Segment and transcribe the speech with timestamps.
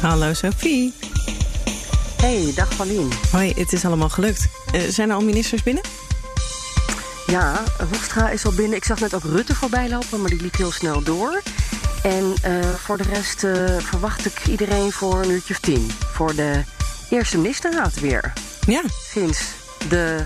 [0.00, 0.92] Hallo Sophie.
[2.20, 3.10] Hey, dag Paulien.
[3.30, 4.48] Hoi, het is allemaal gelukt.
[4.74, 5.82] Uh, zijn er al ministers binnen?
[7.26, 8.76] Ja, Hoekstra is al binnen.
[8.76, 11.42] Ik zag net ook Rutte voorbij lopen, maar die liep heel snel door.
[12.02, 15.90] En uh, voor de rest uh, verwacht ik iedereen voor een uurtje of tien.
[16.12, 16.62] Voor de
[17.10, 18.32] eerste ministerraad weer.
[18.66, 18.82] Ja.
[19.10, 19.42] Sinds
[19.88, 20.24] de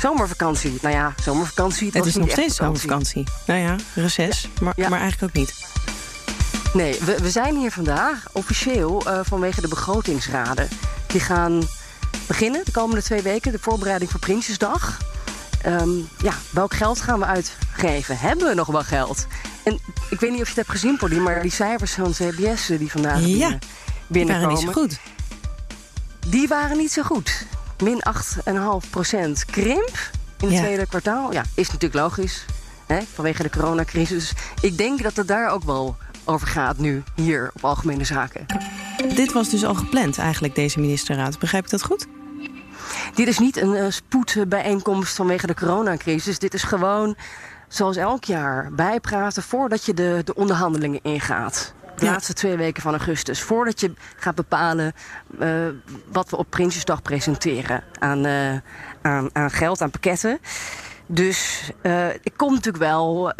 [0.00, 0.78] zomervakantie.
[0.82, 1.86] Nou ja, zomervakantie.
[1.86, 3.24] Het, het is nog steeds zomervakantie.
[3.46, 4.48] Nou ja, reces, ja.
[4.60, 4.88] Maar, ja.
[4.88, 5.54] maar eigenlijk ook niet.
[6.74, 10.68] Nee, we, we zijn hier vandaag officieel uh, vanwege de begrotingsraden.
[11.06, 11.62] Die gaan
[12.26, 14.98] beginnen de komende twee weken, de voorbereiding voor Prinsjesdag.
[15.66, 18.18] Um, ja, welk geld gaan we uitgeven?
[18.18, 19.26] Hebben we nog wel geld?
[19.62, 19.78] En
[20.10, 22.90] ik weet niet of je het hebt gezien, Polly, maar die cijfers van CBS die
[22.90, 23.60] vandaag ja, binnen,
[24.06, 24.98] die waren niet zo goed.
[26.26, 27.46] Die waren niet zo goed.
[27.82, 28.02] Min
[28.84, 30.10] 8,5 procent krimp
[30.40, 30.60] in het ja.
[30.60, 31.32] tweede kwartaal.
[31.32, 32.44] Ja, is natuurlijk logisch,
[32.86, 34.32] hè, vanwege de coronacrisis.
[34.60, 35.96] Ik denk dat het daar ook wel
[36.28, 38.46] over gaat nu hier op Algemene Zaken.
[39.14, 41.38] Dit was dus al gepland eigenlijk, deze ministerraad.
[41.38, 42.06] Begrijp ik dat goed?
[43.14, 46.38] Dit is niet een uh, spoedbijeenkomst vanwege de coronacrisis.
[46.38, 47.16] Dit is gewoon,
[47.68, 51.74] zoals elk jaar, bijpraten voordat je de, de onderhandelingen ingaat.
[51.96, 52.10] De ja.
[52.10, 53.42] laatste twee weken van augustus.
[53.42, 54.92] Voordat je gaat bepalen
[55.40, 55.66] uh,
[56.12, 58.56] wat we op Prinsjesdag presenteren aan, uh,
[59.02, 60.38] aan, aan geld, aan pakketten.
[61.06, 63.32] Dus uh, ik kom natuurlijk wel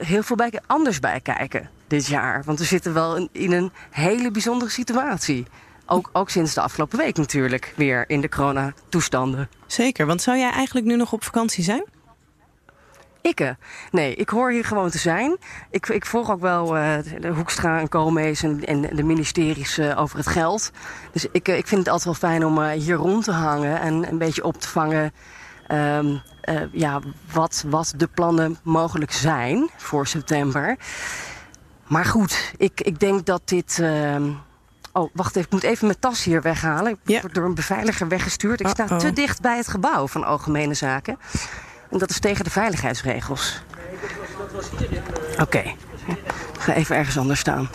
[0.00, 2.42] heel veel bij, anders bij kijken dit jaar.
[2.44, 5.46] Want we zitten wel in, in een hele bijzondere situatie.
[5.86, 9.48] Ook, ook sinds de afgelopen week natuurlijk weer in de coronatoestanden.
[9.66, 11.84] Zeker, want zou jij eigenlijk nu nog op vakantie zijn?
[13.22, 13.56] Ikke.
[13.90, 15.36] Nee, ik hoor hier gewoon te zijn.
[15.70, 20.00] Ik, ik volg ook wel uh, de Hoekstra en Koolmees en, en de ministeries uh,
[20.00, 20.70] over het geld.
[21.12, 24.08] Dus ik, uh, ik vind het altijd wel fijn om hier rond te hangen en
[24.08, 25.12] een beetje op te vangen.
[25.72, 26.22] Um,
[26.72, 27.00] ja,
[27.32, 30.76] wat, wat de plannen mogelijk zijn voor september.
[31.90, 33.78] Maar goed, ik, ik denk dat dit.
[33.80, 34.16] Uh...
[34.92, 35.46] Oh, wacht even.
[35.46, 36.92] Ik moet even mijn tas hier weghalen.
[36.92, 37.20] Ik ja.
[37.20, 38.60] word door een beveiliger weggestuurd.
[38.60, 38.98] Ik sta Uh-oh.
[38.98, 41.18] te dicht bij het gebouw van Algemene Zaken.
[41.90, 43.62] En dat is tegen de veiligheidsregels.
[45.32, 45.42] Oké.
[45.42, 45.76] Okay.
[46.54, 47.68] Ik ga even ergens anders staan.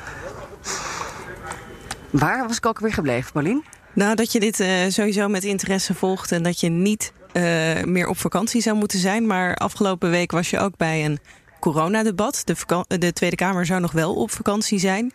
[2.09, 3.63] Waar was ik ook weer gebleven, Paulien?
[3.93, 7.43] Nou, dat je dit uh, sowieso met interesse volgt en dat je niet uh,
[7.83, 9.27] meer op vakantie zou moeten zijn.
[9.27, 11.19] Maar afgelopen week was je ook bij een
[11.71, 12.41] coronadebat.
[12.45, 15.13] De, de Tweede Kamer zou nog wel op vakantie zijn.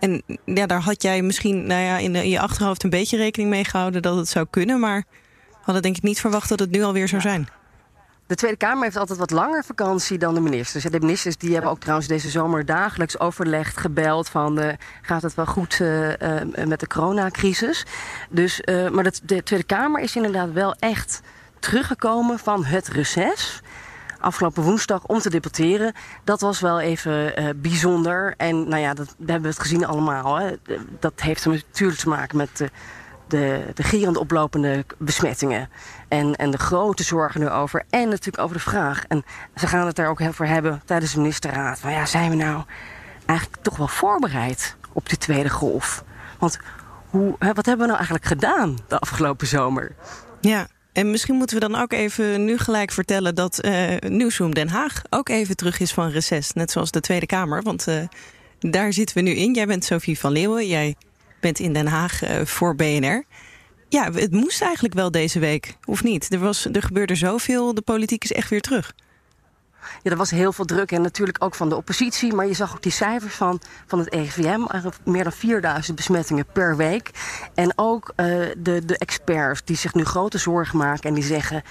[0.00, 3.16] En ja, daar had jij misschien nou ja, in, de, in je achterhoofd een beetje
[3.16, 4.80] rekening mee gehouden dat het zou kunnen.
[4.80, 5.04] Maar
[5.62, 7.48] hadden denk ik niet verwacht dat het nu alweer zou zijn.
[8.26, 10.84] De Tweede Kamer heeft altijd wat langer vakantie dan de ministers.
[10.84, 15.34] De ministers die hebben ook trouwens deze zomer dagelijks overlegd, gebeld van uh, gaat het
[15.34, 16.16] wel goed uh, uh,
[16.66, 17.86] met de coronacrisis.
[18.30, 18.60] Dus,
[18.92, 21.20] maar de, de Tweede Kamer is inderdaad wel echt
[21.58, 23.60] teruggekomen van het reces
[24.22, 25.92] afgelopen woensdag om te debatteren.
[26.24, 28.34] Dat was wel even uh, bijzonder.
[28.36, 30.36] En nou ja, dat hebben we het gezien allemaal.
[30.36, 30.52] Hè.
[31.00, 32.70] Dat heeft natuurlijk te maken met
[33.32, 35.68] de, de, gierend oplopende besmettingen.
[36.08, 37.84] En, en de grote zorgen erover.
[37.90, 39.04] En natuurlijk over de vraag.
[39.08, 39.24] En
[39.56, 41.82] ze gaan het daar ook over hebben tijdens de ministerraad.
[41.82, 42.62] Maar ja, zijn we nou
[43.26, 46.04] eigenlijk toch wel voorbereid op die tweede golf?
[46.38, 46.58] Want
[47.10, 49.94] hoe, hè, wat hebben we nou eigenlijk gedaan de afgelopen zomer?
[50.40, 54.68] Ja, en misschien moeten we dan ook even nu gelijk vertellen dat uh, Nieuwsroom Den
[54.68, 56.52] Haag ook even terug is van reces.
[56.52, 57.62] Net zoals de Tweede Kamer.
[57.62, 58.02] Want uh,
[58.60, 59.54] daar zitten we nu in.
[59.54, 60.66] Jij bent Sophie van Leeuwen.
[60.66, 60.94] Jij
[61.40, 63.24] bent in Den Haag uh, voor BNR.
[63.88, 66.32] Ja, het moest eigenlijk wel deze week, of niet?
[66.32, 67.74] Er, was, er gebeurde zoveel.
[67.74, 68.92] De politiek is echt weer terug.
[70.02, 72.34] Ja, er was heel veel druk en natuurlijk ook van de oppositie.
[72.34, 74.60] Maar je zag ook die cijfers van, van het EVM.
[75.04, 77.10] Meer dan 4000 besmettingen per week.
[77.54, 78.26] En ook uh,
[78.58, 81.62] de, de experts die zich nu grote zorgen maken en die zeggen...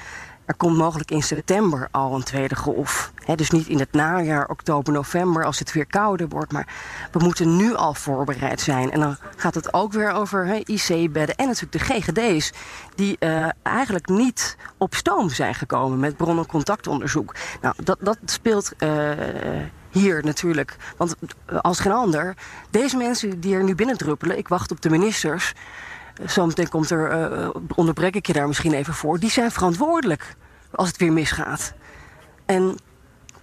[0.58, 3.12] komt mogelijk in september al een tweede golf.
[3.36, 6.52] Dus niet in het najaar, oktober, november, als het weer kouder wordt.
[6.52, 6.68] Maar
[7.12, 8.92] we moeten nu al voorbereid zijn.
[8.92, 12.52] En dan gaat het ook weer over IC-bedden en natuurlijk de GGD's...
[12.96, 17.36] die uh, eigenlijk niet op stoom zijn gekomen met bron- en contactonderzoek.
[17.62, 18.72] Nou, dat, dat speelt...
[18.80, 19.12] Uh,
[19.92, 20.76] hier natuurlijk.
[20.98, 21.16] Want
[21.62, 22.36] als geen ander,
[22.70, 24.38] deze mensen die er nu binnendruppelen...
[24.38, 25.54] ik wacht op de ministers...
[26.26, 29.20] Zometeen komt er, uh, onderbrek ik je daar misschien even voor...
[29.20, 30.36] die zijn verantwoordelijk
[30.72, 31.74] als het weer misgaat.
[32.46, 32.78] En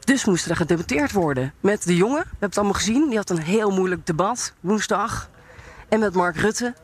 [0.04, 2.22] Dus moest er gedebatteerd worden met de jongen.
[2.22, 3.08] We hebben het allemaal gezien.
[3.08, 5.30] Die had een heel moeilijk debat woensdag.
[5.88, 6.74] En met Mark Rutte.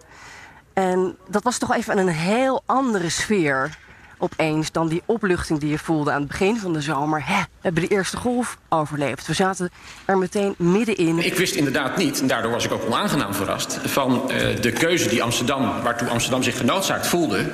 [0.72, 3.78] En dat was toch even een heel andere sfeer
[4.18, 7.22] opeens dan die opluchting die je voelde aan het begin van de zomer.
[7.26, 9.26] Hè, we hebben de eerste golf overleefd.
[9.26, 9.70] We zaten
[10.04, 11.18] er meteen middenin.
[11.18, 13.78] Ik wist inderdaad niet, en daardoor was ik ook onaangenaam verrast...
[13.84, 17.52] van uh, de keuze die Amsterdam, waartoe Amsterdam zich genoodzaakt voelde...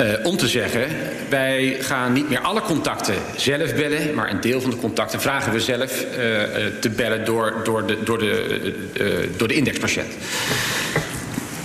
[0.00, 0.88] Uh, om te zeggen,
[1.28, 4.14] wij gaan niet meer alle contacten zelf bellen...
[4.14, 6.16] maar een deel van de contacten vragen we zelf uh,
[6.80, 10.12] te bellen door, door, de, door, de, door de indexpatiënt.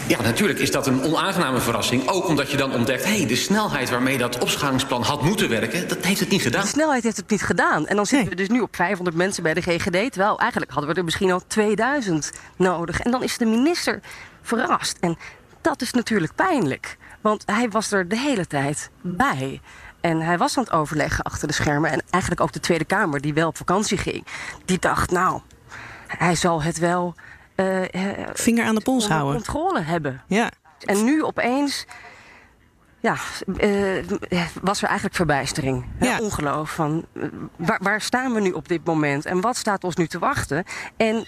[0.10, 2.08] Ja, natuurlijk is dat een onaangename verrassing.
[2.08, 5.88] Ook omdat je dan ontdekt, hé, hey, de snelheid waarmee dat opschalingsplan had moeten werken,
[5.88, 6.62] dat heeft het niet gedaan.
[6.62, 7.88] De snelheid heeft het niet gedaan.
[7.88, 10.12] En dan zitten we dus nu op 500 mensen bij de GGD.
[10.12, 13.00] Terwijl eigenlijk hadden we er misschien al 2000 nodig.
[13.00, 14.00] En dan is de minister
[14.42, 14.98] verrast.
[15.00, 15.18] En
[15.62, 16.98] dat is natuurlijk pijnlijk.
[17.22, 19.62] Want hij was er de hele tijd bij.
[20.02, 21.92] En hij was aan het overleggen achter de schermen.
[21.92, 24.26] En eigenlijk ook de Tweede Kamer, die wel op vakantie ging.
[24.66, 25.42] Die dacht, nou,
[26.08, 27.16] hij zal het wel
[27.60, 27.82] uh,
[28.34, 29.34] Vinger aan de pols houden.
[29.34, 30.22] controle hebben.
[30.28, 30.52] Ja.
[30.86, 31.86] En nu opeens
[33.00, 33.16] ja,
[33.62, 34.06] uh,
[34.62, 35.86] was er eigenlijk verbijstering.
[36.00, 36.20] Ja.
[36.20, 37.06] Ongeloof van
[37.56, 40.64] waar, waar, staan we nu op dit moment en wat staat ons nu te wachten?
[40.98, 41.24] En uh,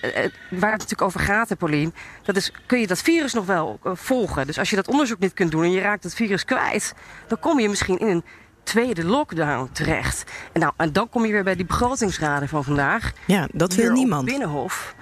[0.49, 1.93] waar het natuurlijk over gaat, hè, Paulien,
[2.23, 4.47] dat is kun je dat virus nog wel volgen.
[4.47, 6.93] Dus als je dat onderzoek niet kunt doen en je raakt het virus kwijt,
[7.27, 8.23] dan kom je misschien in een
[8.63, 10.31] tweede lockdown terecht.
[10.51, 13.11] En, nou, en dan kom je weer bij die begrotingsraden van vandaag.
[13.25, 14.25] Ja, dat wil niemand.
[14.25, 14.95] Binnenhof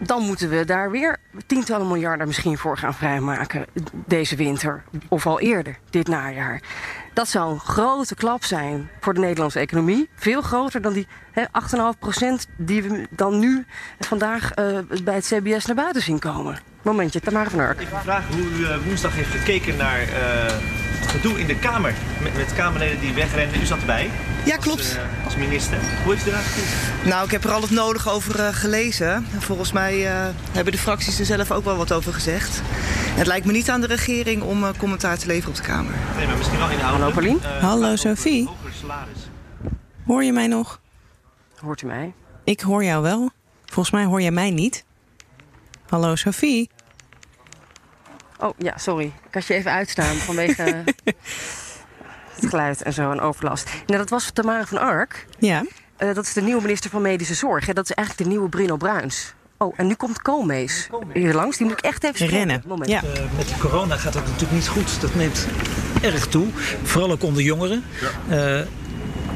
[0.00, 1.16] dan moeten we daar weer
[1.46, 3.66] tientallen miljarden misschien voor gaan vrijmaken
[4.06, 4.82] deze winter.
[5.08, 6.62] Of al eerder, dit najaar.
[7.12, 10.08] Dat zou een grote klap zijn voor de Nederlandse economie.
[10.14, 11.06] Veel groter dan die
[11.38, 11.46] 8,5%
[12.56, 13.64] die we dan nu
[13.98, 16.58] vandaag uh, bij het CBS naar buiten zien komen.
[16.82, 17.80] Momentje, Tamara van Urk.
[17.80, 21.94] Ik vraag hoe u uh, woensdag heeft gekeken naar uh, gedoe in de Kamer.
[22.22, 23.60] Met, met Kamerleden die wegrenden.
[23.60, 24.10] U zat erbij.
[24.44, 24.78] Ja, klopt.
[24.78, 25.78] Als, uh, als minister.
[26.04, 27.08] Hoe heeft u gekeken?
[27.08, 29.26] Nou, ik heb er al het nodige over uh, gelezen.
[29.38, 32.60] Volgens mij uh, hebben de fracties er zelf ook wel wat over gezegd.
[33.14, 35.92] Het lijkt me niet aan de regering om commentaar te leveren op de Kamer.
[36.16, 37.14] Nee, maar misschien wel inhoudelijk.
[37.14, 37.60] Hallo, Paulien.
[37.60, 38.48] Hallo, Sophie.
[40.06, 40.80] Hoor je mij nog?
[41.56, 42.12] Hoort u mij?
[42.44, 43.30] Ik hoor jou wel.
[43.64, 44.84] Volgens mij hoor jij mij niet.
[45.88, 46.70] Hallo, Sophie.
[48.40, 49.04] Oh ja, sorry.
[49.04, 50.62] Ik had je even uitstaan vanwege
[52.34, 53.70] het geluid en zo en overlast.
[53.86, 55.26] Nou, dat was Tamara van Ark.
[55.38, 55.64] Ja.
[55.98, 57.66] Uh, dat is de nieuwe minister van Medische Zorg.
[57.66, 57.72] Hè?
[57.72, 59.34] Dat is eigenlijk de nieuwe Bruno Bruins.
[59.58, 61.56] Oh, en nu komt Koolmees hier langs.
[61.56, 62.62] Die moet ik echt even rennen.
[62.66, 62.90] Moment.
[62.90, 63.02] Ja.
[63.02, 65.00] Uh, met corona gaat het natuurlijk niet goed.
[65.00, 65.46] Dat neemt
[66.02, 66.46] erg toe.
[66.82, 67.84] Vooral ook onder jongeren.
[68.28, 68.58] Ja.
[68.58, 68.66] Uh,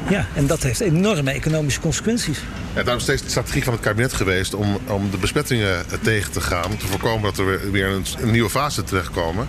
[0.09, 2.39] ja, en dat heeft enorme economische consequenties.
[2.75, 6.31] Ja, daarom is steeds de strategie van het kabinet geweest om, om de besmettingen tegen
[6.31, 6.65] te gaan.
[6.65, 9.47] Om te voorkomen dat er weer een, een nieuwe fase terechtkomen.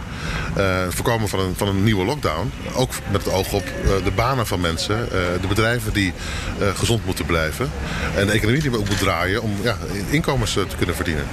[0.56, 2.52] Uh, het voorkomen van een, van een nieuwe lockdown.
[2.74, 4.98] Ook met het oog op uh, de banen van mensen.
[4.98, 5.10] Uh,
[5.40, 6.12] de bedrijven die
[6.74, 7.70] gezond moeten blijven.
[8.16, 9.76] En de economie die we ook moet draaien om ja,
[10.10, 11.24] inkomens te kunnen verdienen.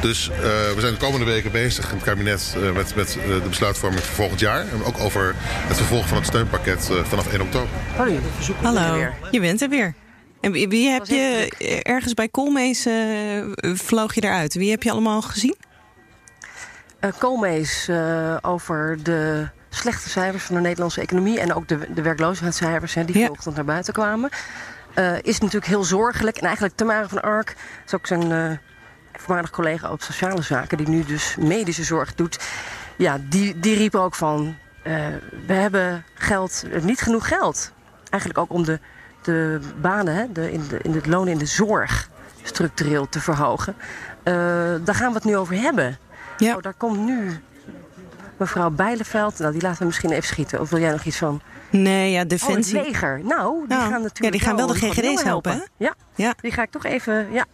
[0.00, 0.30] Dus
[0.74, 4.40] we zijn de komende weken bezig in het kabinet met, met de besluitvorming voor volgend
[4.40, 4.60] jaar.
[4.60, 7.68] En ook over het vervolg van het steunpakket vanaf 1 oktober.
[8.62, 9.94] Hallo, je bent er weer.
[10.40, 11.48] En wie, wie heb je
[11.82, 14.54] ergens bij Koolmees uh, vloog je eruit?
[14.54, 15.56] Wie heb je allemaal gezien?
[17.00, 22.02] Uh, Koolmees uh, over de slechte cijfers van de Nederlandse economie en ook de, de
[22.02, 23.26] werkloosheidscijfers hè, die ja.
[23.26, 24.30] vanochtend naar buiten kwamen.
[25.22, 26.36] is natuurlijk heel zorgelijk.
[26.36, 27.56] En eigenlijk Tamara van Ark
[27.86, 28.60] is ook zijn
[29.12, 32.38] voormalig collega op sociale zaken, die nu dus medische zorg doet.
[32.96, 34.56] Ja, die, die riep ook van:
[35.46, 37.72] we hebben geld, niet genoeg geld.
[38.14, 38.78] Eigenlijk ook om de
[39.24, 42.10] de banen, hè, de, in, de, in het loon in de zorg
[42.42, 43.74] structureel te verhogen.
[44.24, 44.34] Uh,
[44.84, 45.98] daar gaan we het nu over hebben.
[46.38, 46.56] Ja.
[46.56, 47.40] Oh, daar komt nu
[48.36, 49.38] mevrouw Bijleveld.
[49.38, 50.60] Nou, die laten we misschien even schieten.
[50.60, 51.40] Of wil jij nog iets van?
[51.70, 52.78] Nee, ja, Defensie.
[52.78, 53.20] Oh, het leger.
[53.22, 55.52] Nou, die nou, gaan natuurlijk ja, die gaan wel de GGD's helpen.
[55.52, 55.70] helpen.
[55.76, 55.94] Ja.
[56.14, 57.32] ja, die ga ik toch even...
[57.32, 57.44] Ja.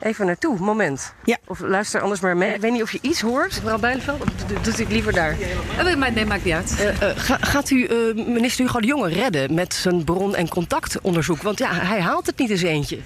[0.00, 1.14] Even naartoe, moment.
[1.24, 1.38] Ja.
[1.46, 2.54] Of luister anders maar mee.
[2.54, 4.22] Ik weet niet of je iets hoort, mevrouw Bijleveld.
[4.22, 4.28] Of
[4.62, 5.36] doet u het liever daar?
[5.78, 6.76] Uh, nee, maakt niet uit.
[6.80, 10.48] Uh, uh, ga, gaat u uh, minister Hugo de Jonge redden met zijn bron- en
[10.48, 11.42] contactonderzoek?
[11.42, 12.98] Want ja, hij haalt het niet eens eentje.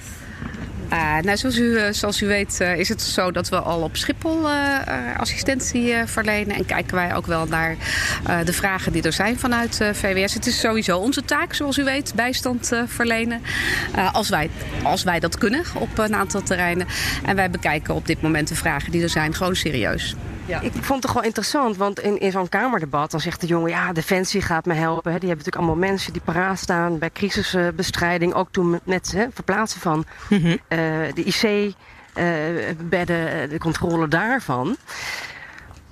[0.94, 3.82] Uh, nou, zoals u, uh, zoals u weet uh, is het zo dat we al
[3.82, 4.48] op Schiphol
[5.16, 6.56] assistentie verlenen.
[6.56, 7.76] En kijken wij ook wel naar
[8.44, 10.34] de vragen die er zijn vanuit VWS.
[10.34, 13.42] Het is sowieso onze taak, zoals u weet, bijstand verlenen.
[14.12, 14.50] als, wij,
[14.82, 16.86] als wij dat kunnen op een aantal terreinen.
[17.24, 20.16] En wij bekijken op dit moment de vragen die er zijn gewoon serieus.
[20.46, 20.60] Ja.
[20.60, 23.70] Ik vond het toch wel interessant, want in, in zo'n Kamerdebat dan zegt de jongen:
[23.70, 25.12] ja, Defensie gaat me helpen.
[25.12, 25.18] Hè.
[25.18, 28.34] Die hebben natuurlijk allemaal mensen die paraat staan bij crisisbestrijding.
[28.34, 30.50] Ook toen met het verplaatsen van mm -hmm.
[30.50, 30.58] uh,
[31.14, 34.76] de IC-bedden, uh, de controle daarvan.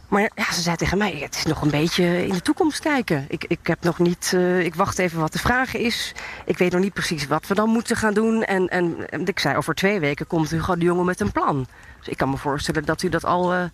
[0.08, 3.24] Maar ja, ze zei tegen mij, het is nog een beetje in de toekomst kijken.
[3.28, 6.14] Ik, ik heb nog niet, uh, ik wacht even wat de vraag is.
[6.44, 8.44] Ik weet nog niet precies wat we dan moeten gaan doen.
[8.44, 11.66] En, en, en ik zei, over twee weken komt Hugo de Jonge met een plan.
[11.98, 13.70] Dus ik kan me voorstellen dat u dat al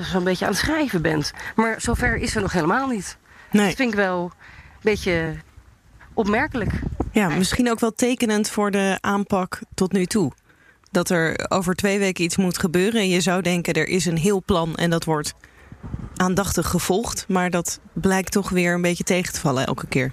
[0.00, 1.32] zo'n beetje aan het schrijven bent.
[1.54, 3.16] Maar zover is er nog helemaal niet.
[3.50, 3.66] Nee.
[3.66, 5.34] Dat vind ik wel een beetje
[6.14, 6.72] opmerkelijk.
[7.12, 10.32] Ja, misschien ook wel tekenend voor de aanpak tot nu toe.
[10.90, 13.00] Dat er over twee weken iets moet gebeuren.
[13.00, 15.34] En je zou denken, er is een heel plan en dat wordt
[16.16, 17.24] aandachtig gevolgd.
[17.28, 20.12] Maar dat blijkt toch weer een beetje tegen te vallen elke keer.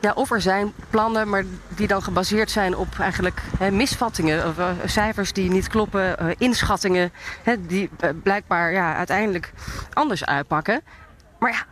[0.00, 4.58] Ja, of er zijn plannen, maar die dan gebaseerd zijn op eigenlijk hè, misvattingen, of,
[4.58, 9.52] uh, cijfers die niet kloppen, uh, inschattingen hè, die uh, blijkbaar ja, uiteindelijk
[9.92, 10.80] anders uitpakken.
[11.38, 11.64] Maar ja,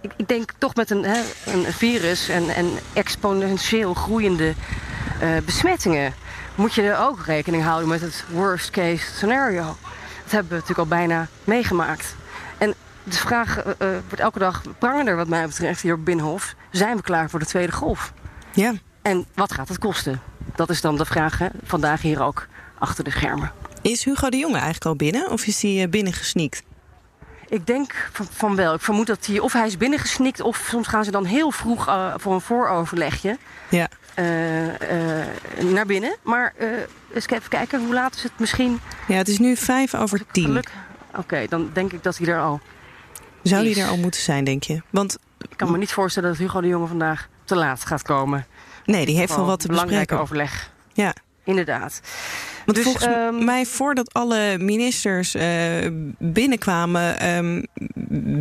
[0.00, 4.54] ik, ik denk toch met een, hè, een virus en, en exponentieel groeiende
[5.44, 6.14] besmettingen
[6.54, 9.76] moet je er ook rekening houden met het worst case scenario.
[10.22, 12.16] Dat hebben we natuurlijk al bijna meegemaakt.
[13.08, 16.54] De vraag uh, wordt elke dag prangender wat mij betreft hier op Binnenhof.
[16.70, 18.12] Zijn we klaar voor de tweede golf?
[18.52, 18.72] Ja.
[19.02, 20.20] En wat gaat het kosten?
[20.54, 22.46] Dat is dan de vraag hè, vandaag hier ook
[22.78, 23.52] achter de schermen.
[23.82, 26.62] Is Hugo de Jonge eigenlijk al binnen of is hij binnengesneakt?
[27.48, 28.74] Ik denk van, van, wel.
[28.74, 31.88] Ik vermoed dat hij of hij is binnengesnikt of soms gaan ze dan heel vroeg
[31.88, 33.38] uh, voor een vooroverlegje.
[33.68, 33.88] Ja.
[34.18, 35.24] Uh, uh,
[35.72, 36.16] naar binnen.
[36.22, 36.54] Maar
[37.14, 38.80] eens even kijken, hoe laat is het misschien?
[39.08, 40.58] Ja, het is nu vijf over tien.
[40.58, 40.70] Oké,
[41.16, 42.60] okay, dan denk ik dat hij er al
[43.48, 44.82] Zou hij er al moeten zijn, denk je?
[44.90, 45.18] Want
[45.50, 48.46] ik kan me niet voorstellen dat Hugo de Jonge vandaag te laat gaat komen.
[48.84, 50.20] Nee, die heeft wel wat te bespreken.
[50.20, 50.70] overleg.
[50.92, 51.14] Ja.
[51.44, 52.00] Inderdaad.
[52.64, 55.42] Want Dus, volgens ehm, mij, voordat alle ministers uh,
[56.18, 57.66] binnenkwamen, um,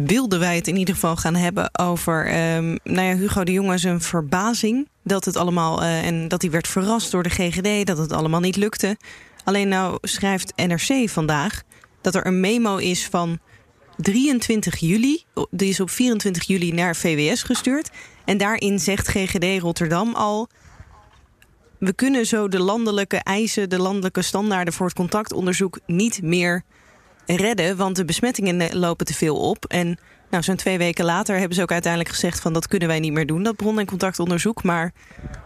[0.05, 3.77] wilden wij het in ieder geval gaan hebben over um, nou ja, Hugo de Jonge
[3.77, 4.87] zijn verbazing.
[5.03, 8.39] Dat het allemaal, uh, en dat hij werd verrast door de GGD, dat het allemaal
[8.39, 8.97] niet lukte.
[9.43, 11.61] Alleen nou schrijft NRC vandaag
[12.01, 13.39] dat er een memo is van
[13.97, 15.23] 23 juli.
[15.51, 17.89] Die is op 24 juli naar VWS gestuurd.
[18.25, 20.49] En daarin zegt GGD Rotterdam al
[21.79, 26.63] we kunnen zo de landelijke eisen, de landelijke standaarden voor het contactonderzoek niet meer
[27.25, 29.65] redden, want de besmettingen lopen te veel op.
[29.65, 29.97] En
[30.29, 33.13] nou, zo'n twee weken later hebben ze ook uiteindelijk gezegd van dat kunnen wij niet
[33.13, 34.63] meer doen, dat bron- en contactonderzoek.
[34.63, 34.93] Maar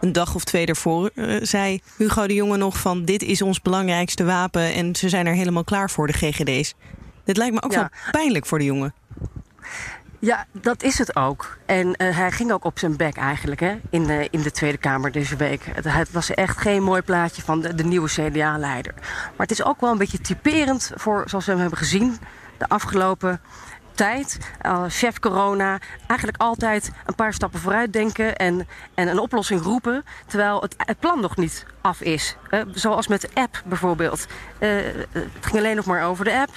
[0.00, 3.62] een dag of twee daarvoor uh, zei Hugo de Jonge nog van dit is ons
[3.62, 6.74] belangrijkste wapen en ze zijn er helemaal klaar voor, de GGD's.
[7.24, 7.78] Dit lijkt me ook Ja.
[7.78, 8.94] wel pijnlijk voor de jongen.
[10.18, 11.58] Ja, dat is het ook.
[11.66, 14.78] En eh, hij ging ook op zijn bek eigenlijk hè, in, de, in de Tweede
[14.78, 15.62] Kamer deze week.
[15.74, 18.94] Het, het was echt geen mooi plaatje van de, de nieuwe CDA-leider.
[19.36, 22.18] Maar het is ook wel een beetje typerend voor, zoals we hem hebben gezien,
[22.58, 23.40] de afgelopen
[23.94, 24.38] tijd.
[24.66, 30.04] Uh, chef corona, eigenlijk altijd een paar stappen vooruit denken en, en een oplossing roepen,
[30.26, 32.36] terwijl het, het plan nog niet af is.
[32.50, 34.26] Uh, zoals met de app bijvoorbeeld.
[34.58, 34.68] Uh,
[35.12, 36.50] het ging alleen nog maar over de app.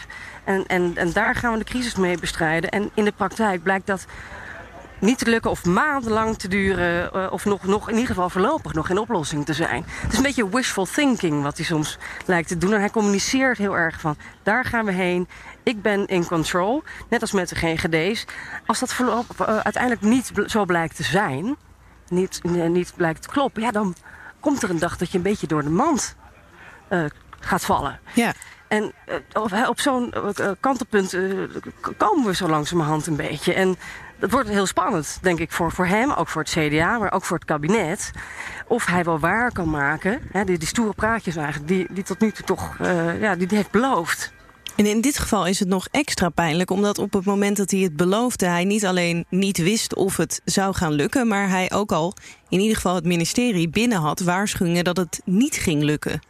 [0.44, 2.70] En, en, en daar gaan we de crisis mee bestrijden.
[2.70, 4.06] En in de praktijk blijkt dat
[5.04, 7.10] niet te lukken of maandenlang te duren.
[7.16, 9.84] Uh, of nog, nog in ieder geval voorlopig nog geen oplossing te zijn.
[9.88, 12.74] Het is een beetje wishful thinking wat hij soms lijkt te doen.
[12.74, 15.28] En hij communiceert heel erg van daar gaan we heen.
[15.64, 16.84] Ik ben in control.
[17.10, 18.26] Net als met de GGD's.
[18.66, 21.56] Als dat uh, uiteindelijk niet zo blijkt te zijn.
[22.08, 23.62] Niet, uh, niet blijkt te kloppen.
[23.62, 23.96] Ja, dan
[24.40, 26.16] komt er een dag dat je een beetje door de mand
[27.40, 28.00] gaat vallen.
[28.14, 28.34] Ja.
[28.74, 28.92] En
[29.54, 31.18] uh, op zo'n uh, kantelpunt
[31.98, 33.54] komen we zo langzamerhand een beetje.
[33.54, 33.76] En
[34.20, 37.24] dat wordt heel spannend, denk ik, voor, voor hem, ook voor het CDA, maar ook
[37.24, 38.12] voor het kabinet.
[38.68, 42.20] Of hij wel waar kan maken, hè, die, die stoere praatjes eigenlijk, die, die tot
[42.20, 42.78] nu toe toch
[43.20, 44.34] ja, die, die heeft beloofd.
[44.76, 47.80] En in dit geval is het nog extra pijnlijk, omdat op het moment dat hij
[47.80, 51.92] het beloofde, hij niet alleen niet wist of het zou gaan lukken, maar hij ook
[51.92, 52.14] al
[52.50, 56.22] in ieder geval het ministerie binnen had waarschuwingen dat het niet ging lukken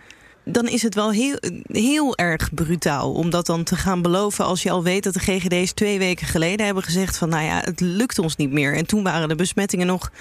[0.43, 4.63] dan is het wel heel, heel erg brutaal om dat dan te gaan beloven als
[4.63, 7.79] je al weet dat de GGD's twee weken geleden hebben gezegd van nou ja, het
[7.79, 8.75] lukt ons niet meer.
[8.75, 10.11] En toen waren de besmettingen nog,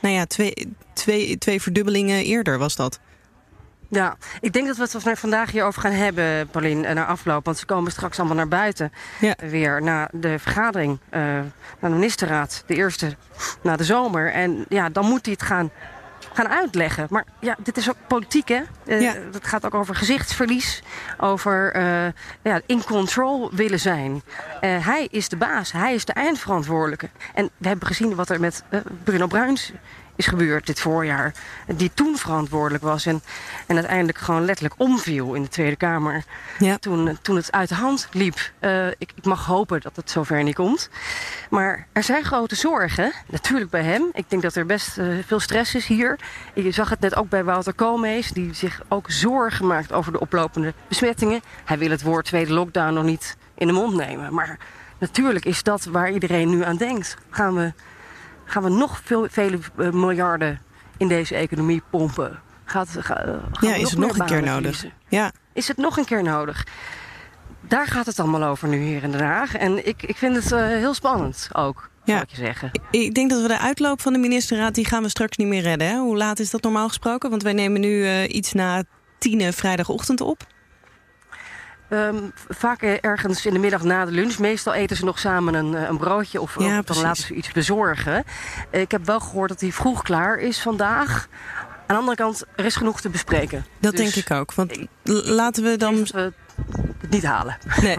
[0.00, 0.54] nou ja, twee,
[0.92, 3.00] twee, twee verdubbelingen eerder was dat.
[3.88, 7.44] Ja, ik denk dat we het vandaag hierover gaan hebben, Paulien, naar afloop.
[7.44, 9.34] Want ze komen straks allemaal naar buiten ja.
[9.50, 13.16] weer na de vergadering, uh, naar de ministerraad, de eerste
[13.62, 14.32] na de zomer.
[14.32, 15.70] En ja, dan moet hij het gaan
[16.36, 17.06] gaan uitleggen.
[17.10, 18.62] Maar ja, dit is ook politiek, hè?
[18.84, 19.14] Uh, ja.
[19.32, 20.82] Het gaat ook over gezichtsverlies,
[21.18, 22.06] over uh,
[22.42, 24.12] ja, in control willen zijn.
[24.12, 27.08] Uh, hij is de baas, hij is de eindverantwoordelijke.
[27.34, 28.62] En we hebben gezien wat er met
[29.04, 29.72] Bruno Bruins
[30.16, 31.34] is gebeurd dit voorjaar.
[31.66, 33.22] Die toen verantwoordelijk was en,
[33.66, 36.24] en uiteindelijk gewoon letterlijk omviel in de Tweede Kamer.
[36.58, 36.78] Ja.
[36.78, 38.50] Toen, toen het uit de hand liep.
[38.60, 40.88] Uh, ik, ik, mag hopen dat het zover niet komt.
[41.50, 44.10] Maar er zijn grote zorgen, natuurlijk bij hem.
[44.12, 46.18] Ik denk dat er best uh, veel stress is hier.
[46.54, 50.20] Je zag het net ook bij Wouter Koolmees, die zich ook zorgen maakt over de
[50.20, 51.40] oplopende besmettingen.
[51.64, 54.34] Hij wil het woord tweede lockdown nog niet in de mond nemen.
[54.34, 54.58] Maar
[54.98, 57.16] natuurlijk is dat waar iedereen nu aan denkt.
[57.30, 57.72] Gaan we,
[58.46, 60.60] gaan we nog veel, vele eh, miljarden
[60.96, 62.38] in deze economie pompen?
[62.64, 64.52] Gaat, ga, Ja, is het nog een keer nodig?
[64.76, 64.92] verliezen?
[65.08, 65.32] Ja.
[65.52, 66.66] Is het nog een keer nodig?
[67.60, 69.54] Daar gaat het allemaal over nu hier in Den Haag.
[69.56, 72.20] En ik, ik vind het eh, heel spannend ook, Ja.
[72.22, 72.70] ik je zeggen.
[72.90, 75.62] Ik denk dat we de uitloop van de ministerraad, die gaan we straks niet meer
[75.62, 75.88] redden.
[75.88, 75.96] Hè?
[75.98, 77.30] Hoe laat is dat normaal gesproken?
[77.30, 78.82] Want wij nemen nu eh, iets na
[79.18, 80.46] tienen vrijdagochtend op.
[81.88, 82.16] Ehm,
[82.48, 84.38] vaak eh, ergens in de middag na de lunch.
[84.38, 87.52] Meestal eten ze nog samen een, eh, een broodje of, Ja, dan laten ze iets
[87.52, 88.24] bezorgen.
[88.70, 91.28] Eh, Ik heb wel gehoord dat hij vroeg klaar is vandaag.
[91.78, 93.66] Aan de andere kant, er is genoeg te bespreken.
[93.78, 94.54] Dat Dus denk ik ook.
[94.54, 94.78] Want
[95.24, 96.34] laten we dan het
[97.10, 97.58] niet halen.
[97.82, 97.96] Nee.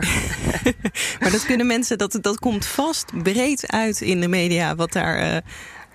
[1.20, 5.42] maar dat kunnen mensen, dat, dat komt vast breed uit in de media, wat daar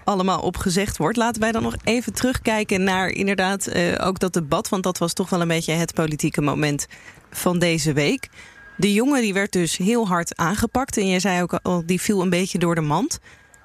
[0.05, 1.17] allemaal op gezegd wordt.
[1.17, 5.31] Laten wij dan nog even terugkijken naar inderdaad ook dat debat, want dat was toch
[5.31, 6.87] wel een beetje het politieke moment
[7.33, 8.29] van deze week.
[8.77, 12.23] De jongen die werd dus heel hard aangepakt en je zei ook al, die viel
[12.23, 13.19] een beetje door de mand.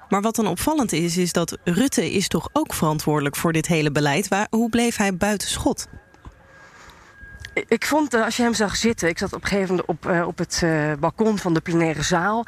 [0.08, 3.92] Maar wat dan opvallend is, is dat Rutte is toch ook verantwoordelijk voor dit hele
[3.92, 4.28] beleid.
[4.28, 5.88] Waar, hoe bleef hij buiten schot?
[7.66, 10.06] Ik vond, eh, als je hem zag zitten, ik zat op een gegeven moment op,
[10.06, 12.46] eh, op het eh, balkon van de plenaire zaal,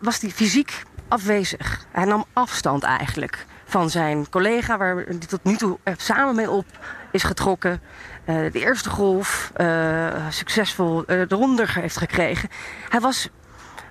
[0.00, 1.86] was hij fysiek afwezig.
[1.92, 6.66] Hij nam afstand eigenlijk van zijn collega, waar hij tot nu toe samen mee op
[7.12, 7.80] is getrokken.
[8.24, 12.48] Eh, de eerste golf eh, succesvol eh, eronder heeft gekregen.
[12.88, 13.28] Hij was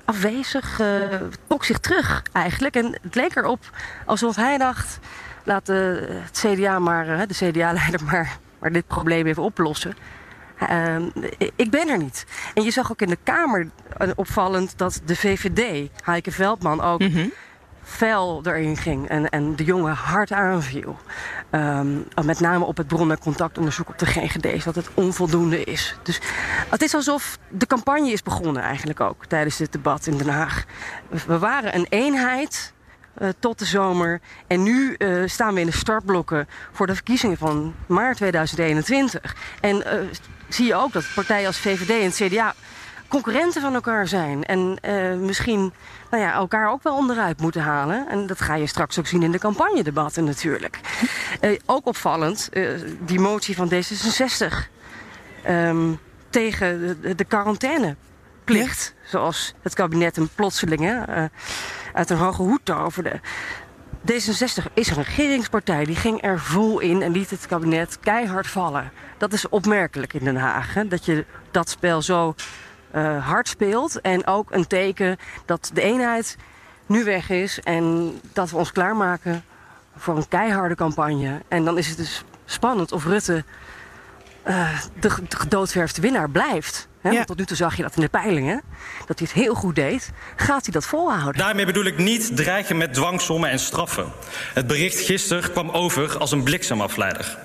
[0.05, 1.01] afwezig, eh,
[1.47, 2.75] trok zich terug eigenlijk.
[2.75, 3.69] En het leek erop
[4.05, 4.99] alsof hij dacht,
[5.43, 9.95] laat de, CDA maar, eh, de CDA-leider maar, maar dit probleem even oplossen.
[10.67, 11.09] Ehm,
[11.55, 12.25] ik ben er niet.
[12.53, 17.01] En je zag ook in de Kamer eh, opvallend dat de VVD, Heike Veldman, ook
[17.83, 20.97] fel erin ging en, en de jongen hard aanviel.
[21.49, 25.95] Ehm, met name op het bron- contactonderzoek op de GGD's, dat het onvoldoende is.
[26.03, 26.19] Dus
[26.69, 30.65] het is alsof de campagne is begonnen eigenlijk ook tijdens dit debat in Den Haag.
[31.25, 32.73] We waren een eenheid
[33.13, 37.37] eh, tot de zomer en nu eh, staan we in de startblokken voor de verkiezingen
[37.37, 39.35] van maart 2021.
[39.61, 39.99] En eh,
[40.49, 42.53] zie je ook dat partijen als VVD en CDA
[43.11, 44.43] concurrenten van elkaar zijn.
[44.43, 45.73] En eh, misschien
[46.11, 48.07] nou ja, elkaar ook wel onderuit moeten halen.
[48.09, 50.79] En dat ga je straks ook zien in de campagnedebatten natuurlijk.
[51.41, 54.69] Eh, ook opvallend, eh, die motie van D66
[55.43, 55.91] ehm,
[56.29, 58.93] tegen de, de quarantaineplicht.
[59.03, 61.27] Zoals het kabinet hem plotseling hè,
[61.93, 63.19] uit een hoge hoed toverde.
[64.11, 65.85] D66 is een regeringspartij.
[65.85, 68.91] Die ging er vol in en liet het kabinet keihard vallen.
[69.17, 70.73] Dat is opmerkelijk in Den Haag.
[70.73, 70.87] Hè?
[70.87, 72.35] Dat je dat spel zo
[72.91, 74.01] eh, hard speelt.
[74.01, 76.37] En ook een teken dat de eenheid
[76.85, 77.59] nu weg is.
[77.59, 79.43] En dat we ons klaarmaken
[79.95, 81.41] voor een keiharde campagne.
[81.47, 83.43] En dan is het dus spannend of Rutte
[84.43, 86.87] eh, de, de gedoodverfde winnaar blijft.
[87.01, 87.09] Hè?
[87.09, 87.15] Ja.
[87.15, 88.61] Want tot nu toe zag je dat in de peilingen.
[89.05, 90.11] Dat hij het heel goed deed.
[90.35, 91.41] Gaat hij dat volhouden?
[91.41, 94.05] Daarmee bedoel ik niet dreigen met dwangsommen en straffen.
[94.53, 97.37] Het bericht gisteren kwam over als een bliksemafleider.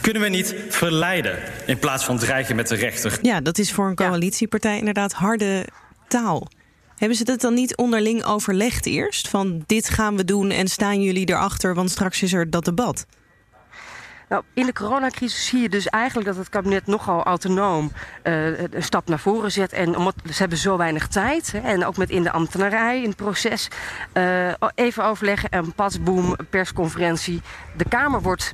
[0.00, 3.18] Kunnen we niet verleiden in plaats van dreigen met de rechter?
[3.22, 5.66] Ja, dat is voor een coalitiepartij inderdaad harde
[6.08, 6.48] taal.
[6.96, 9.28] Hebben ze dat dan niet onderling overlegd eerst?
[9.28, 13.06] Van dit gaan we doen en staan jullie erachter, want straks is er dat debat.
[14.30, 18.82] Nou, in de coronacrisis zie je dus eigenlijk dat het kabinet nogal autonoom eh, een
[18.82, 19.72] stap naar voren zet.
[19.72, 21.52] En omdat ze hebben zo weinig tijd.
[21.52, 23.68] Hè, en ook met in de ambtenarij, in het proces.
[24.12, 27.42] eh, even overleggen en pasboom, persconferentie.
[27.76, 28.52] De Kamer wordt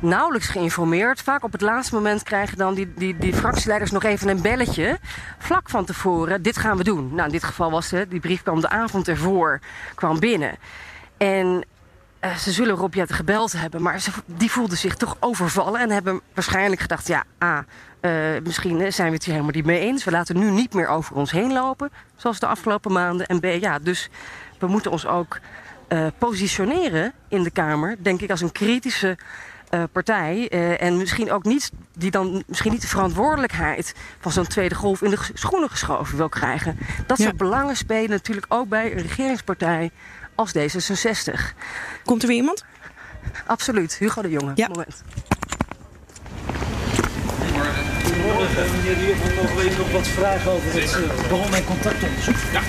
[0.00, 1.22] nauwelijks geïnformeerd.
[1.22, 4.98] Vaak op het laatste moment krijgen dan die, die, die fractieleiders nog even een belletje.
[5.38, 7.14] Vlak van tevoren, dit gaan we doen.
[7.14, 9.60] Nou, in dit geval was het, die brief kwam de avond ervoor,
[9.94, 10.54] kwam binnen.
[11.16, 11.64] En
[12.22, 15.90] eh, ze zullen Rob Jetten gebeld hebben, maar ze, die voelden zich toch overvallen en
[15.90, 17.64] hebben waarschijnlijk gedacht: ja, A,
[18.00, 18.12] eh,
[18.44, 20.04] misschien eh, zijn we het hier helemaal niet mee eens.
[20.04, 23.26] We laten nu niet meer over ons heen lopen, zoals de afgelopen maanden.
[23.26, 24.10] En B, ja, dus
[24.58, 25.38] we moeten ons ook
[26.18, 29.18] positioneren in de Kamer, denk ik, als een kritische
[29.92, 30.48] partij.
[30.78, 35.10] en misschien ook niet, die dan misschien niet de verantwoordelijkheid van zo'n tweede golf in
[35.10, 36.78] de schoenen geschoven wil krijgen.
[37.06, 37.24] Dat Ja.
[37.24, 39.90] soort belangen spelen natuurlijk ook bij een regeringspartij
[40.34, 41.40] als D66.
[42.04, 42.64] Komt er weer iemand?
[43.46, 44.52] Absoluut, Hugo de Jonge.
[44.54, 44.68] Ja.
[44.68, 45.02] Moment.
[48.04, 48.70] Goedemorgen.
[48.76, 52.36] Meneer de Jong, we nog even nog wat vragen over het uh, bron- en contactonderzoek.
[52.52, 52.60] Ja.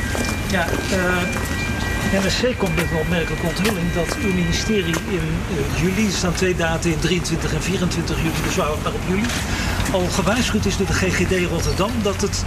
[0.51, 6.11] Ja, eh, NSC komt met een opmerkelijke onthulling dat uw ministerie in eh, juli, er
[6.11, 9.23] staan twee daten in 23 en 24 juli, dus ik maar op juli,
[9.91, 12.43] al gewaarschuwd is door de GGD Rotterdam dat het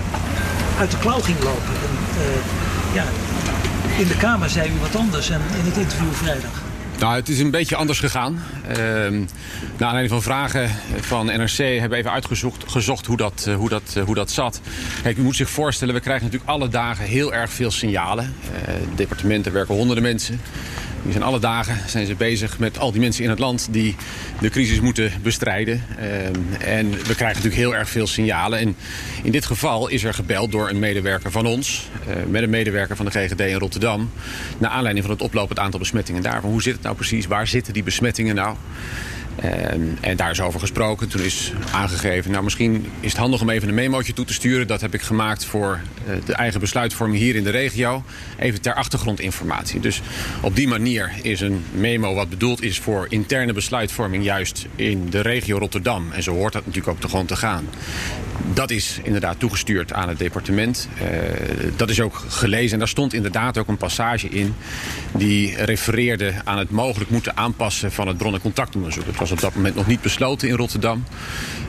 [0.78, 1.74] uit de klauw ging lopen.
[1.86, 3.04] En, eh, ja,
[3.98, 6.62] in de Kamer zei u wat anders en in het interview vrijdag.
[6.98, 8.42] Nou, het is een beetje anders gegaan.
[8.68, 13.68] Uh, naar aanleiding van vragen van NRC hebben we even uitgezocht gezocht hoe, dat, hoe,
[13.68, 14.60] dat, hoe dat zat.
[15.02, 18.34] Kijk, u moet zich voorstellen, we krijgen natuurlijk alle dagen heel erg veel signalen.
[18.52, 20.40] Uh, departementen werken honderden mensen.
[21.06, 23.96] Die zijn alle dagen zijn ze bezig met al die mensen in het land die
[24.40, 25.84] de crisis moeten bestrijden.
[25.98, 26.26] Uh,
[26.76, 28.58] en we krijgen natuurlijk heel erg veel signalen.
[28.58, 28.76] En
[29.22, 32.96] in dit geval is er gebeld door een medewerker van ons, uh, met een medewerker
[32.96, 34.10] van de GGD in Rotterdam,
[34.58, 36.40] naar aanleiding van het oplopend aantal besmettingen daar.
[36.40, 37.26] Van hoe zit het nou precies?
[37.26, 38.56] Waar zitten die besmettingen nou?
[39.36, 41.08] En, en, daar is over gesproken.
[41.08, 44.66] Toen is aangegeven, nou misschien is het handig om even een memootje toe te sturen.
[44.66, 45.80] Dat heb ik gemaakt voor
[46.24, 48.04] de eigen besluitvorming hier in de regio.
[48.38, 49.80] Even ter achtergrondinformatie.
[49.80, 50.02] Dus
[50.40, 55.20] op die manier is een memo wat bedoeld is voor interne besluitvorming juist in de
[55.20, 56.12] regio Rotterdam.
[56.12, 57.68] En zo hoort dat natuurlijk ook te gewoon te gaan.
[58.54, 60.88] Dat is inderdaad toegestuurd aan het departement.
[61.02, 61.08] Uh,
[61.76, 64.54] dat is ook gelezen en daar stond inderdaad ook een passage in...
[65.12, 69.06] die refereerde aan het mogelijk moeten aanpassen van het bron- en contactonderzoek.
[69.06, 71.04] Het was op dat moment nog niet besloten in Rotterdam.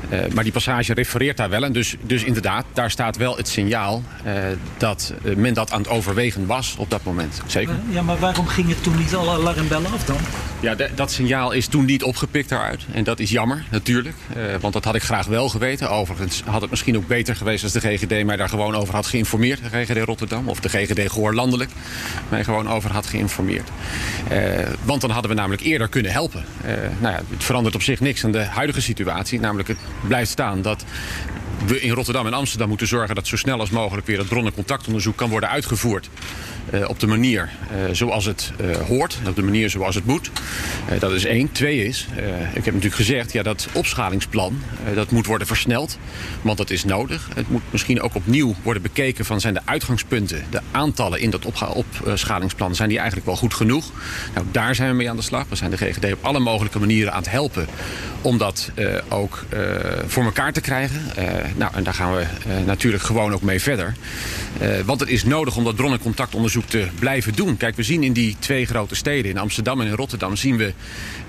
[0.09, 1.63] Uh, maar die passage refereert daar wel.
[1.63, 4.33] En dus, dus inderdaad, daar staat wel het signaal uh,
[4.77, 7.41] dat men dat aan het overwegen was op dat moment.
[7.45, 7.75] Zeker.
[7.89, 10.17] Ja, maar waarom gingen toen niet alle alarmbellen af dan?
[10.59, 12.85] Ja, dat signaal is toen niet opgepikt daaruit.
[12.93, 14.15] En dat is jammer, natuurlijk.
[14.37, 15.89] Uh, want dat had ik graag wel geweten.
[15.89, 19.05] Overigens had het misschien ook beter geweest als de GGD mij daar gewoon over had
[19.05, 19.59] geïnformeerd.
[19.63, 21.71] De GGD Rotterdam of de GGD Goor Landelijk
[22.29, 23.69] mij gewoon over had geïnformeerd.
[24.83, 26.45] Want dan hadden we namelijk eerder kunnen helpen.
[26.99, 29.39] Nou ja, het verandert op zich niks aan de huidige situatie.
[29.39, 30.83] Namelijk het blijft staan dat
[31.65, 34.45] we in Rotterdam en Amsterdam moeten zorgen dat zo snel als mogelijk weer het bron-
[34.45, 36.09] en contactonderzoek kan worden uitgevoerd.
[36.73, 40.31] Uh, op de manier uh, zoals het uh, hoort, op de manier zoals het moet.
[40.99, 41.51] dat is één.
[41.51, 42.07] Twee is,
[42.53, 44.61] ik heb natuurlijk gezegd, ja, dat opschalingsplan
[44.95, 45.97] dat moet worden versneld.
[46.41, 47.29] Want dat is nodig.
[47.35, 51.45] Het moet misschien ook opnieuw worden bekeken van zijn de uitgangspunten, de aantallen in dat
[51.45, 53.91] opschalingsplan, zijn die eigenlijk wel goed genoeg?
[54.33, 55.45] Nou, daar zijn we mee aan de slag.
[55.49, 57.67] We zijn de GGD op alle mogelijke manieren aan het helpen
[58.21, 58.71] om dat
[59.09, 59.45] ook
[60.07, 61.01] voor elkaar te krijgen.
[61.55, 62.25] Nou, en daar gaan we
[62.65, 63.93] natuurlijk gewoon ook mee verder.
[64.85, 67.57] want het is nodig om dat bron- en contactonderzoek te blijven doen.
[67.57, 70.73] Kijk, we zien in die twee grote steden, in Amsterdam en in Rotterdam, zien we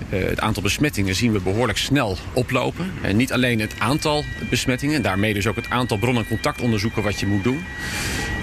[0.09, 2.91] het aantal besmettingen zien we behoorlijk snel oplopen.
[3.01, 7.19] En niet alleen het aantal besmettingen, daarmee dus ook het aantal bron- en contactonderzoeken wat
[7.19, 7.63] je moet doen.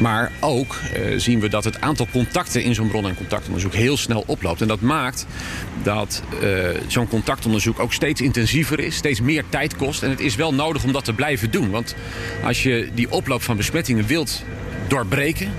[0.01, 0.77] Maar ook
[1.17, 4.61] zien we dat het aantal contacten in zo'n bron- en contactonderzoek heel snel oploopt.
[4.61, 5.27] En dat maakt
[5.83, 6.23] dat
[6.87, 10.03] zo'n contactonderzoek ook steeds intensiever is, steeds meer tijd kost.
[10.03, 11.66] En het is wel nodig om dat te blijven doen.
[11.71, 11.95] Want
[12.45, 14.43] als je die oploop van besmettingen wilt
[14.89, 15.53] doorbreken,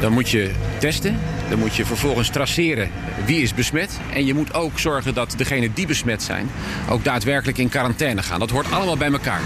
[0.00, 1.18] dan moet je testen.
[1.48, 2.90] Dan moet je vervolgens traceren
[3.24, 3.98] wie is besmet.
[4.12, 6.50] En je moet ook zorgen dat degenen die besmet zijn
[6.88, 8.38] ook daadwerkelijk in quarantaine gaan.
[8.38, 9.40] Dat hoort allemaal bij elkaar.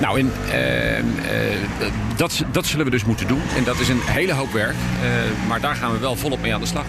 [0.00, 1.04] Nou, en, uh, uh,
[2.16, 3.42] dat, dat zullen we dus moeten doen.
[3.56, 4.74] En dat is een hele hoop werk.
[4.74, 6.84] Uh, maar daar gaan we wel volop mee aan de slag.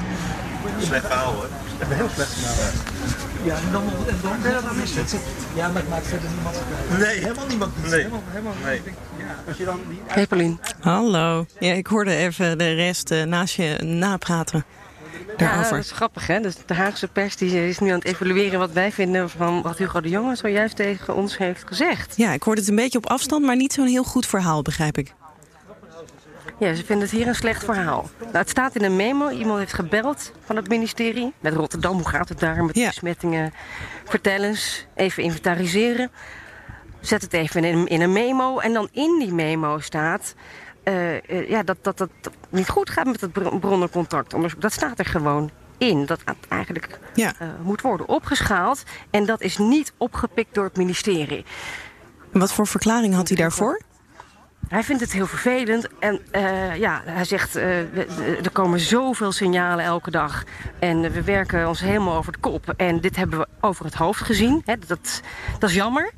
[0.82, 1.48] Slecht verhaal hoor.
[1.88, 3.33] Heel slecht verhaal.
[3.44, 5.16] Ja, en dan, en dan, is het.
[5.56, 6.56] Ja, maar het maakt verder niemand.
[7.00, 7.72] Nee, helemaal niemand.
[7.82, 7.92] Nee.
[7.92, 8.82] Helemaal, helemaal nee.
[9.18, 10.60] Ja, als je dan die Hey Paulien.
[10.80, 11.46] Hallo.
[11.60, 14.66] Ja, ik hoorde even de rest uh, naast je napraten.
[15.38, 15.64] Daarover.
[15.64, 16.40] Ja, dat is grappig hè.
[16.40, 19.78] Dus de Haagse pers die is nu aan het evalueren wat wij vinden van wat
[19.78, 22.14] Hugo de Jonge zojuist tegen ons heeft gezegd.
[22.18, 24.98] Ja, ik hoorde het een beetje op afstand, maar niet zo'n heel goed verhaal, begrijp
[24.98, 25.14] ik.
[26.60, 28.10] Ja, ze vinden het hier een slecht verhaal.
[28.20, 29.30] Nou, het staat in een memo.
[29.30, 31.34] Iemand heeft gebeld van het ministerie.
[31.40, 32.88] Met Rotterdam, hoe gaat het daar met ja.
[32.88, 33.54] besmettingen?
[34.04, 36.12] Vertel eens, even inventariseren.
[37.00, 38.60] Zet het even in, in een memo.
[38.60, 40.36] En dan in die memo staat...
[40.84, 42.10] Uh, uh, ja, dat, dat dat
[42.50, 44.62] niet goed gaat met het bronnencontactonderzoek.
[44.62, 46.06] Dat staat er gewoon in.
[46.06, 47.34] Dat eigenlijk ja.
[47.42, 48.84] uh, moet worden opgeschaald.
[49.10, 51.46] En dat is niet opgepikt door het ministerie.
[52.34, 53.82] En wat voor verklaring had hij daarvoor?
[54.68, 57.98] Hij vindt het heel vervelend en uh, ja, hij zegt uh,
[58.46, 60.44] er komen zoveel signalen elke dag
[60.80, 64.22] en we werken ons helemaal over de kop en dit hebben we over het hoofd
[64.22, 64.62] gezien.
[64.66, 65.22] Hè, dat,
[65.60, 66.12] dat is jammer.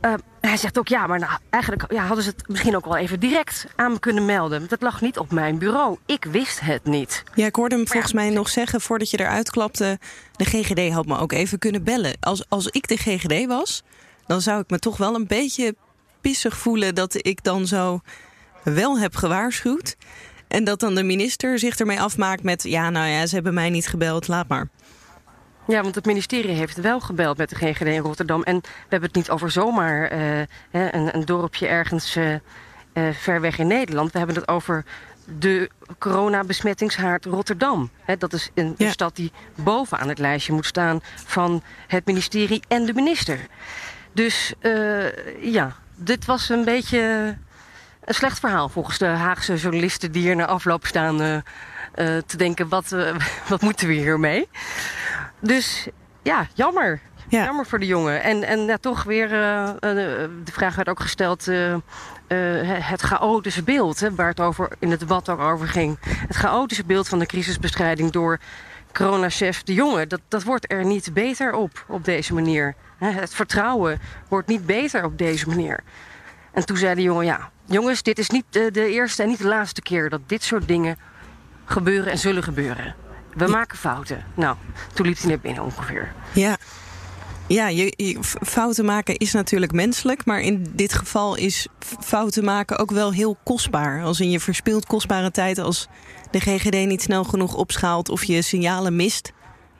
[0.00, 2.96] Uh, hij zegt ook ja, maar nou, eigenlijk ja, hadden ze het misschien ook wel
[2.96, 4.68] even direct aan me kunnen melden.
[4.68, 5.98] Dat lag niet op mijn bureau.
[6.06, 7.22] Ik wist het niet.
[7.34, 9.98] Ja, ik hoorde hem volgens mij nog zeggen voordat je eruit klapte.
[10.36, 12.16] De GGD had me ook even kunnen bellen.
[12.20, 13.82] Als, als ik de GGD was,
[14.26, 15.74] dan zou ik me toch wel een beetje
[16.20, 18.00] pissig voelen dat ik dan zo
[18.62, 19.96] wel heb gewaarschuwd.
[20.48, 22.62] En dat dan de minister zich ermee afmaakt met...
[22.62, 24.68] ja, nou ja, ze hebben mij niet gebeld, laat maar.
[25.66, 28.42] Ja, want het ministerie heeft wel gebeld met de GGD in Rotterdam.
[28.42, 30.38] En we hebben het niet over zomaar uh,
[30.70, 32.38] een, een, dorpje ergens uh, uh,
[33.12, 34.12] ver weg in Nederland.
[34.12, 34.84] We hebben het over
[35.38, 37.90] de coronabesmettingshaard Rotterdam.
[38.02, 38.86] He, dat is een, ja.
[38.86, 43.38] een stad die bovenaan het lijstje moet staan van het ministerie en de minister.
[44.12, 44.54] Dus
[45.40, 46.98] ja, dit was een beetje
[48.04, 51.42] een slecht verhaal volgens de Haagse journalisten die hier na afloop staan uh, eh,
[52.26, 53.14] te denken: wat, eh,
[53.48, 54.48] wat moeten we hiermee?
[55.40, 55.88] Dus
[56.22, 57.00] ja, jammer.
[57.28, 58.22] Jammer voor de jongen.
[58.22, 59.76] En, en ja, toch weer, eh, eh,
[60.44, 61.80] de vraag werd ook gesteld, eh, eh,
[62.88, 65.98] het chaotische beeld, hè, waar het over, in het debat ook over ging.
[66.00, 68.38] Het chaotische beeld van de crisisbestrijding door
[68.92, 72.74] coronachef De Jonge, dat, dat wordt er niet beter op, op deze manier.
[72.98, 75.80] Het vertrouwen wordt niet beter op deze manier.
[76.52, 79.38] En toen zei de jongen, ja, jongens, dit is niet de, de eerste en niet
[79.38, 80.98] de laatste keer dat dit soort dingen
[81.64, 82.94] gebeuren en zullen gebeuren.
[83.34, 84.24] We maken fouten.
[84.34, 84.56] Nou,
[84.92, 86.12] toen liep hij naar binnen ongeveer.
[86.32, 86.56] Ja.
[87.52, 90.24] Ja, je, fouten maken is natuurlijk menselijk.
[90.24, 91.66] Maar in dit geval is
[92.00, 94.02] fouten maken ook wel heel kostbaar.
[94.02, 95.88] Als in je verspilt kostbare tijd als
[96.30, 99.32] de GGD niet snel genoeg opschaalt of je signalen mist.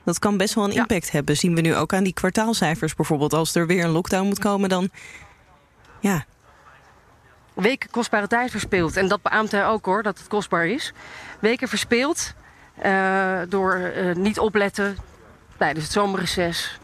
[0.05, 1.37] Dat kan best wel een impact hebben.
[1.37, 3.33] Zien we nu ook aan die kwartaalcijfers bijvoorbeeld.
[3.33, 4.89] Als er weer een lockdown moet komen, dan.
[5.99, 6.25] Ja,
[7.53, 8.97] Weken kostbare tijd verspeeld.
[8.97, 10.93] En dat beaamt hij ook hoor, dat het kostbaar is.
[11.39, 12.33] Weken verspeeld
[12.75, 14.97] eh, door eh, niet opletten
[15.57, 16.79] tijdens het zomerreces.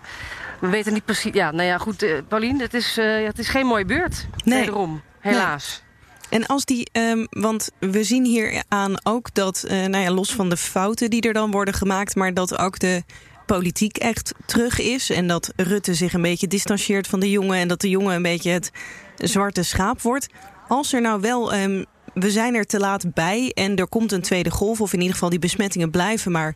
[0.59, 1.33] We weten niet precies.
[1.33, 4.27] Ja, nou ja, goed, eh Paulien, het is, eh, het is geen mooie beurt.
[4.43, 4.59] Nee.
[4.59, 5.81] Wederom, helaas.
[6.29, 10.33] En als die, ehm, want we zien hier aan ook dat, eh, nou ja, los
[10.33, 13.03] van de fouten die er dan worden gemaakt, maar dat ook de
[13.45, 15.09] politiek echt terug is.
[15.09, 18.21] En dat Rutte zich een beetje distancieert van de jongen en dat de jongen een
[18.21, 18.71] beetje het
[19.15, 20.27] zwarte schaap wordt.
[20.67, 24.21] Als er nou wel, ehm, we zijn er te laat bij en er komt een
[24.21, 26.55] tweede golf, of in ieder geval die besmettingen blijven maar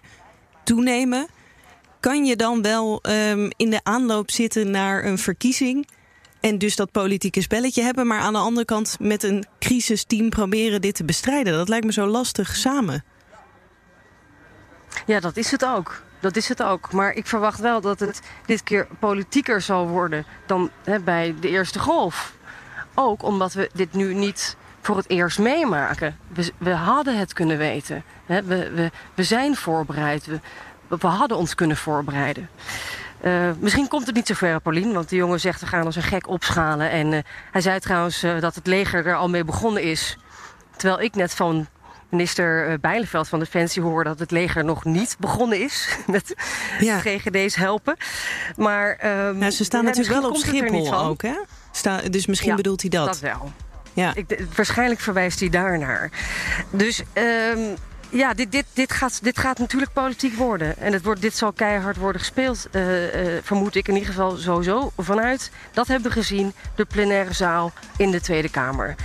[0.64, 1.28] toenemen.
[2.02, 5.88] Kan je dan wel ehm, in de aanloop zitten naar een verkiezing?
[6.40, 10.82] En dus dat politieke spelletje hebben, maar aan de andere kant met een crisisteam proberen
[10.82, 11.54] dit te bestrijden.
[11.54, 13.04] Dat lijkt me zo lastig samen.
[15.06, 16.02] Ja, dat is het ook.
[16.20, 16.92] Dat is het ook.
[16.92, 21.50] Maar ik verwacht wel dat het dit keer politieker zal worden dan hè, bij de
[21.50, 22.34] eerste golf.
[22.94, 26.18] Ook omdat we dit nu niet voor het eerst meemaken.
[26.28, 28.04] We, we hadden het kunnen weten.
[28.26, 28.44] Hè.
[28.44, 30.26] We, we, we zijn voorbereid.
[30.26, 30.40] We,
[31.00, 32.50] we hadden ons kunnen voorbereiden.
[33.22, 35.96] Eh, misschien komt het niet zo ver, Paulien, want de jongen zegt we gaan als
[35.96, 36.90] een gek opschalen.
[36.90, 37.20] En eh,
[37.52, 40.18] hij zei trouwens eh, dat het leger er al mee begonnen is.
[40.76, 41.68] Terwijl ik net van
[42.10, 46.34] minister Bijleveld van Defensie hoor dat het leger nog niet begonnen is met
[46.80, 47.96] GGD's helpen.
[48.58, 51.36] Maar ehm, Ja, ze staan ja, natuurlijk wel op Schiphol ook, hè?
[51.72, 53.06] Sta, dus misschien Ja, bedoelt hij dat.
[53.06, 53.52] Dat wel.
[53.94, 54.16] Ja.
[54.16, 56.12] Ik, waarschijnlijk verwijst hij daarnaar.
[56.70, 57.60] Dus ehm,
[58.12, 60.78] ja, dit, dit, dit, gaat, dit gaat natuurlijk politiek worden.
[60.78, 64.38] En het wordt, dit zal keihard worden gespeeld, eh, eh, vermoed ik in ieder geval
[64.38, 65.52] sowieso vanuit.
[65.74, 68.96] Dat hebben we gezien, de plenaire zaal in de Tweede Kamer.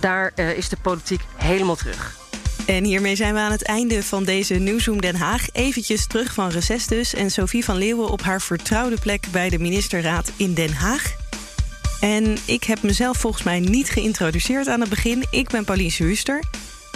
[0.00, 2.22] Daar eh, is de politiek helemaal terug.
[2.66, 5.46] En hiermee zijn we aan het einde van deze Nieuwsroom Den Haag.
[5.52, 7.14] Eventjes terug van reces dus.
[7.14, 11.14] En Sophie van Leeuwen op haar vertrouwde plek bij de ministerraad in Den Haag.
[12.00, 15.24] En ik heb mezelf volgens mij niet geïntroduceerd aan het begin.
[15.30, 16.40] Ik ben Pauline Huuster.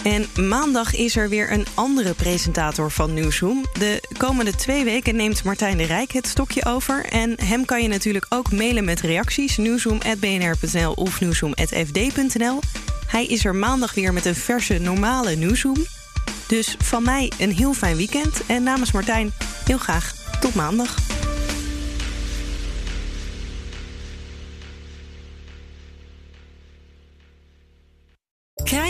[0.02, 3.64] En maandag is er weer een andere presentator van Nieuwsroom.
[3.72, 7.04] De komende twee weken neemt Martijn de Rijk het stokje over.
[7.04, 9.56] En hem kan je natuurlijk ook mailen met reacties.
[9.56, 12.60] Nieuwsroom.bnr.nl of nieuwsroom.fd.nl.
[13.06, 15.86] Hij is er maandag weer met een verse normale Nieuwsroom.
[16.46, 18.46] Dus van mij een heel fijn weekend.
[18.46, 19.32] En namens Martijn
[19.64, 21.07] heel graag tot maandag.